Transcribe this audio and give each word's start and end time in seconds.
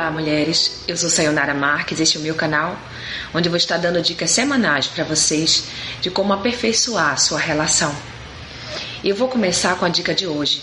Olá, 0.00 0.10
mulheres. 0.10 0.82
Eu 0.88 0.96
sou 0.96 1.10
Sayonara 1.10 1.52
Marques, 1.52 2.00
este 2.00 2.16
é 2.16 2.20
o 2.20 2.22
meu 2.22 2.34
canal, 2.34 2.74
onde 3.34 3.48
eu 3.48 3.50
vou 3.50 3.58
estar 3.58 3.76
dando 3.76 4.00
dicas 4.00 4.30
semanais 4.30 4.86
para 4.86 5.04
vocês 5.04 5.64
de 6.00 6.10
como 6.10 6.32
aperfeiçoar 6.32 7.12
a 7.12 7.16
sua 7.18 7.38
relação. 7.38 7.94
E 9.04 9.10
eu 9.10 9.14
vou 9.14 9.28
começar 9.28 9.76
com 9.76 9.84
a 9.84 9.90
dica 9.90 10.14
de 10.14 10.26
hoje. 10.26 10.62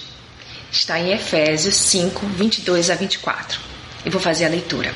Está 0.71 0.99
em 0.99 1.13
Efésios 1.13 1.75
5, 1.75 2.25
22 2.25 2.89
a 2.89 2.95
24. 2.95 3.59
E 4.03 4.09
vou 4.09 4.19
fazer 4.19 4.45
a 4.45 4.49
leitura. 4.49 4.91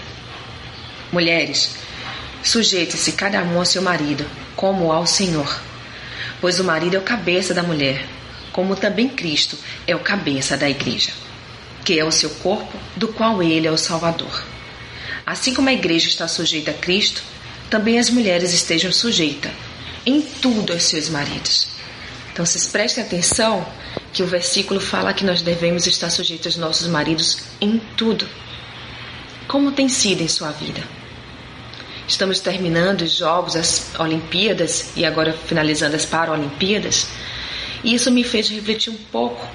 Mulheres, 1.11 1.75
sujeite-se 2.43 3.11
cada 3.11 3.43
um 3.43 3.59
ao 3.59 3.65
seu 3.65 3.83
marido, 3.83 4.25
como 4.55 4.91
ao 4.91 5.05
Senhor. 5.05 5.61
Pois 6.41 6.59
o 6.59 6.63
marido 6.63 6.95
é 6.95 6.99
o 6.99 7.03
cabeça 7.03 7.53
da 7.53 7.61
mulher, 7.61 8.07
como 8.51 8.75
também 8.75 9.07
Cristo 9.07 9.55
é 9.85 9.95
o 9.95 9.99
cabeça 9.99 10.57
da 10.57 10.67
igreja 10.67 11.11
que 11.83 11.99
é 11.99 12.05
o 12.05 12.11
seu 12.11 12.29
corpo, 12.29 12.77
do 12.95 13.07
qual 13.07 13.41
ele 13.41 13.67
é 13.67 13.71
o 13.71 13.77
Salvador. 13.77 14.45
Assim 15.25 15.53
como 15.53 15.69
a 15.69 15.73
igreja 15.73 16.07
está 16.07 16.27
sujeita 16.27 16.71
a 16.71 16.73
Cristo, 16.73 17.23
também 17.69 17.99
as 17.99 18.09
mulheres 18.09 18.53
estejam 18.53 18.91
sujeitas 18.91 19.51
em 20.05 20.21
tudo 20.21 20.73
aos 20.73 20.83
seus 20.83 21.09
maridos. 21.09 21.67
Então, 22.31 22.45
vocês 22.45 22.65
prestem 22.67 23.03
atenção 23.03 23.65
que 24.13 24.23
o 24.23 24.27
versículo 24.27 24.79
fala 24.79 25.13
que 25.13 25.25
nós 25.25 25.41
devemos 25.41 25.85
estar 25.85 26.09
sujeitos 26.09 26.47
aos 26.47 26.57
nossos 26.57 26.87
maridos 26.87 27.43
em 27.59 27.79
tudo. 27.95 28.27
Como 29.47 29.71
tem 29.71 29.87
sido 29.89 30.21
em 30.21 30.27
sua 30.27 30.51
vida? 30.51 30.81
Estamos 32.07 32.39
terminando 32.39 33.01
os 33.01 33.15
Jogos, 33.15 33.55
as 33.55 33.91
Olimpíadas 33.99 34.91
e 34.95 35.05
agora 35.05 35.33
finalizando 35.33 35.95
as 35.95 36.05
Paralimpíadas. 36.05 37.07
E 37.83 37.93
isso 37.93 38.11
me 38.11 38.23
fez 38.23 38.49
refletir 38.49 38.91
um 38.91 38.97
pouco 39.11 39.47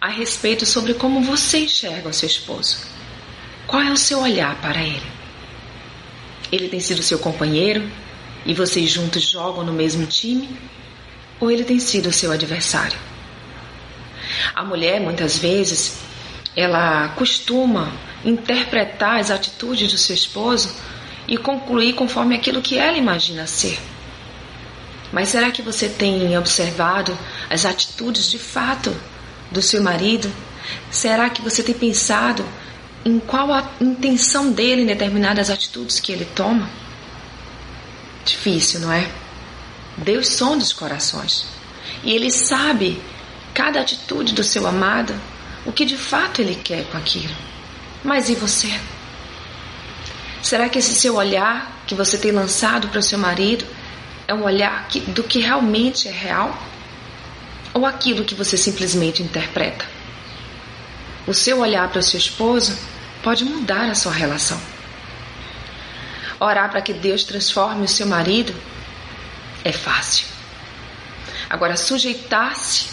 a 0.00 0.08
respeito 0.08 0.64
sobre 0.64 0.94
como 0.94 1.22
você 1.22 1.58
enxerga 1.60 2.08
o 2.08 2.12
seu 2.12 2.26
esposo. 2.26 2.78
Qual 3.66 3.82
é 3.82 3.90
o 3.90 3.96
seu 3.96 4.20
olhar 4.20 4.60
para 4.60 4.80
ele? 4.80 5.06
Ele 6.50 6.68
tem 6.68 6.80
sido 6.80 7.02
seu 7.02 7.18
companheiro 7.18 7.90
e 8.46 8.54
vocês 8.54 8.90
juntos 8.90 9.22
jogam 9.22 9.64
no 9.64 9.72
mesmo 9.72 10.06
time? 10.06 10.48
Ou 11.40 11.50
ele 11.50 11.64
tem 11.64 11.78
sido 11.78 12.12
seu 12.12 12.32
adversário? 12.32 12.98
A 14.54 14.64
mulher, 14.64 15.00
muitas 15.00 15.38
vezes, 15.38 15.98
ela 16.56 17.08
costuma 17.10 17.92
interpretar 18.24 19.20
as 19.20 19.30
atitudes 19.30 19.92
do 19.92 19.98
seu 19.98 20.14
esposo 20.14 20.74
e 21.26 21.36
concluir 21.36 21.94
conforme 21.94 22.34
aquilo 22.34 22.62
que 22.62 22.78
ela 22.78 22.96
imagina 22.96 23.46
ser. 23.46 23.78
Mas 25.12 25.28
será 25.28 25.50
que 25.50 25.62
você 25.62 25.88
tem 25.88 26.36
observado 26.36 27.16
as 27.48 27.64
atitudes 27.64 28.30
de 28.30 28.38
fato 28.38 28.94
do 29.50 29.62
seu 29.62 29.82
marido? 29.82 30.30
Será 30.90 31.30
que 31.30 31.42
você 31.42 31.62
tem 31.62 31.74
pensado 31.74 32.44
em 33.04 33.18
qual 33.18 33.52
a 33.52 33.70
intenção 33.80 34.50
dele 34.52 34.82
em 34.82 34.86
determinadas 34.86 35.50
atitudes 35.50 36.00
que 36.00 36.12
ele 36.12 36.24
toma? 36.24 36.68
Difícil, 38.24 38.80
não 38.80 38.92
é? 38.92 39.10
Deus 39.96 40.28
sonda 40.28 40.62
os 40.62 40.72
corações 40.72 41.46
e 42.04 42.12
ele 42.12 42.30
sabe 42.30 43.00
cada 43.54 43.80
atitude 43.80 44.34
do 44.34 44.44
seu 44.44 44.66
amado, 44.66 45.14
o 45.66 45.72
que 45.72 45.84
de 45.84 45.96
fato 45.96 46.40
ele 46.40 46.54
quer 46.54 46.84
com 46.84 46.96
aquilo. 46.96 47.34
Mas 48.04 48.28
e 48.28 48.34
você? 48.34 48.72
Será 50.42 50.68
que 50.68 50.78
esse 50.78 50.94
seu 50.94 51.16
olhar 51.16 51.82
que 51.86 51.94
você 51.94 52.16
tem 52.16 52.30
lançado 52.30 52.88
para 52.88 53.00
o 53.00 53.02
seu 53.02 53.18
marido 53.18 53.64
é 54.28 54.34
um 54.34 54.44
olhar 54.44 54.86
que, 54.88 55.00
do 55.00 55.24
que 55.24 55.40
realmente 55.40 56.06
é 56.06 56.12
real? 56.12 56.56
Ou 57.78 57.86
aquilo 57.86 58.24
que 58.24 58.34
você 58.34 58.56
simplesmente 58.56 59.22
interpreta. 59.22 59.86
O 61.26 61.32
seu 61.32 61.60
olhar 61.60 61.88
para 61.88 62.00
o 62.00 62.02
seu 62.02 62.18
esposo 62.18 62.76
pode 63.22 63.44
mudar 63.44 63.88
a 63.88 63.94
sua 63.94 64.12
relação. 64.12 64.60
Orar 66.40 66.70
para 66.70 66.82
que 66.82 66.92
Deus 66.92 67.22
transforme 67.22 67.84
o 67.84 67.88
seu 67.88 68.06
marido 68.06 68.52
é 69.64 69.70
fácil. 69.70 70.26
Agora, 71.48 71.76
sujeitar-se 71.76 72.88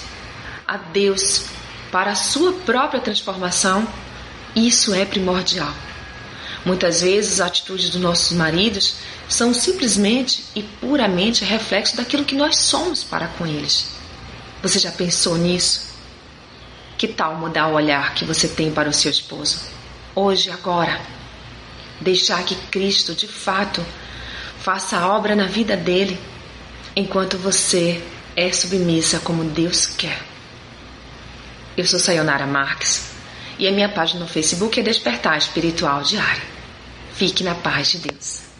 a 0.68 0.78
Deus 0.78 1.46
para 1.92 2.12
a 2.12 2.16
sua 2.16 2.54
própria 2.54 3.02
transformação, 3.02 3.88
isso 4.56 4.94
é 4.94 5.04
primordial. 5.04 5.74
Muitas 6.64 7.02
vezes, 7.02 7.40
as 7.40 7.48
atitudes 7.48 7.90
dos 7.90 8.02
nossos 8.02 8.32
maridos 8.38 8.98
são 9.28 9.54
simplesmente 9.54 10.46
e 10.56 10.62
puramente 10.62 11.44
reflexo 11.44 11.98
daquilo 11.98 12.26
que 12.26 12.36
nós 12.36 12.58
somos 12.58 13.04
para 13.04 13.28
com 13.28 13.48
eles. 13.48 13.95
Você 14.66 14.80
já 14.80 14.92
pensou 14.92 15.38
nisso? 15.38 15.94
Que 16.98 17.08
tal 17.08 17.36
mudar 17.36 17.68
o 17.68 17.76
olhar 17.76 18.16
que 18.16 18.26
você 18.26 18.48
tem 18.48 18.72
para 18.72 18.90
o 18.90 18.94
seu 18.94 19.12
esposo? 19.12 19.60
Hoje, 20.16 20.50
agora. 20.50 21.00
Deixar 22.02 22.44
que 22.44 22.56
Cristo, 22.72 23.14
de 23.14 23.28
fato, 23.28 23.86
faça 24.58 24.98
a 24.98 25.16
obra 25.16 25.36
na 25.36 25.46
vida 25.46 25.78
dele, 25.78 26.20
enquanto 26.96 27.38
você 27.38 28.04
é 28.36 28.52
submissa 28.52 29.20
como 29.20 29.44
Deus 29.44 29.86
quer. 29.86 30.20
Eu 31.78 31.86
sou 31.86 32.00
Sayonara 32.00 32.48
Marques 32.48 33.12
e 33.60 33.68
a 33.68 33.72
minha 33.72 33.88
página 33.88 34.22
no 34.22 34.28
Facebook 34.28 34.80
é 34.80 34.82
Despertar 34.82 35.38
Espiritual 35.38 36.02
Diário. 36.02 36.42
Fique 37.14 37.44
na 37.44 37.54
paz 37.54 37.92
de 37.92 38.00
Deus. 38.00 38.55